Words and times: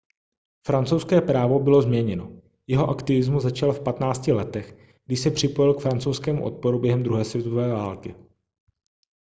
francouzské 0.67 1.21
právo 1.21 1.59
bylo 1.59 1.81
změněno 1.81 2.31
jeho 2.67 2.89
aktivismus 2.89 3.43
začal 3.43 3.73
v 3.73 3.83
15 3.83 4.27
letech 4.27 4.95
když 5.05 5.19
se 5.19 5.31
připojil 5.31 5.73
k 5.73 5.81
francouzskému 5.81 6.43
odporu 6.45 6.79
během 6.79 7.03
druhé 7.03 7.25
světové 7.25 7.67
války 7.67 8.15